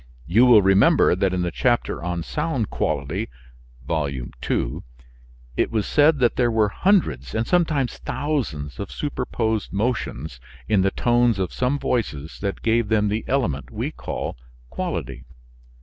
You 0.25 0.47
will 0.47 0.63
remember 0.63 1.13
that 1.15 1.31
in 1.31 1.43
the 1.43 1.51
chapter 1.51 2.01
on 2.03 2.23
sound 2.23 2.71
quality 2.71 3.29
(Vol. 3.85 4.09
II) 4.09 4.79
it 5.55 5.69
was 5.69 5.85
said 5.85 6.17
that 6.17 6.37
there 6.37 6.49
were 6.49 6.69
hundreds 6.69 7.35
and 7.35 7.45
sometimes 7.45 7.99
thousands 7.99 8.79
of 8.79 8.89
superposed 8.91 9.71
motions 9.71 10.39
in 10.67 10.81
the 10.81 10.89
tones 10.89 11.37
of 11.37 11.53
some 11.53 11.77
voices 11.77 12.39
that 12.39 12.63
gave 12.63 12.87
them 12.87 13.09
the 13.09 13.23
element 13.27 13.69
we 13.69 13.91
call 13.91 14.35
quality. 14.71 15.23